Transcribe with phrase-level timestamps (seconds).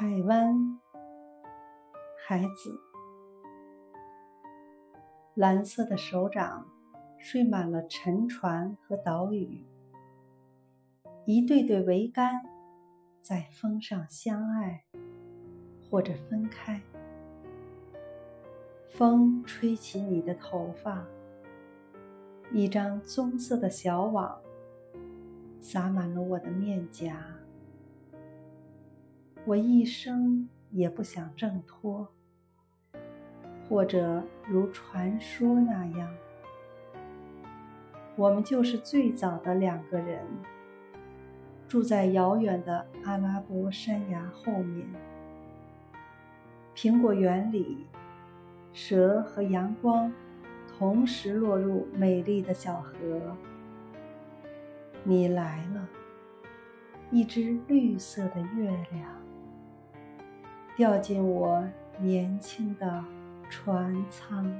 [0.00, 0.80] 海湾，
[2.26, 2.80] 孩子，
[5.34, 6.66] 蓝色的手掌
[7.18, 9.62] 睡满了沉船和岛屿，
[11.26, 12.40] 一对对桅杆
[13.20, 14.82] 在风上相爱，
[15.90, 16.80] 或者分开。
[18.88, 21.04] 风吹起你的头发，
[22.50, 24.40] 一张棕色的小网
[25.60, 27.22] 洒满了我的面颊。
[29.50, 32.06] 我一生也不想挣脱，
[33.68, 36.08] 或者如传说那样，
[38.14, 40.24] 我们就是最早的两个人，
[41.66, 44.86] 住在遥远的阿拉伯山崖后面，
[46.72, 47.86] 苹果园里。
[48.72, 50.12] 蛇和阳光
[50.78, 53.36] 同时落入美丽的小河。
[55.02, 55.88] 你来了，
[57.10, 59.10] 一只绿色的月亮，
[60.80, 61.62] 掉进我
[61.98, 63.04] 年轻的
[63.50, 64.50] 船舱。